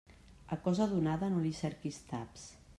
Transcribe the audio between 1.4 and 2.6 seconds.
li cerquis taps.